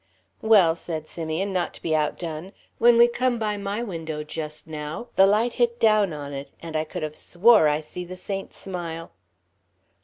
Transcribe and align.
"Well," 0.41 0.75
said 0.75 1.07
Simeon, 1.07 1.53
not 1.53 1.75
to 1.75 1.81
be 1.83 1.95
outdone, 1.95 2.53
"when 2.79 2.97
we 2.97 3.07
come 3.07 3.37
by 3.37 3.55
my 3.57 3.83
window 3.83 4.23
just 4.23 4.65
now, 4.65 5.09
the 5.15 5.27
light 5.27 5.53
hit 5.61 5.79
down 5.79 6.11
on 6.11 6.33
it 6.33 6.51
and 6.59 6.75
I 6.75 6.85
could 6.85 7.03
of 7.03 7.15
swore 7.15 7.67
I 7.67 7.81
see 7.81 8.03
the 8.03 8.15
saint 8.17 8.51
smile." 8.51 9.11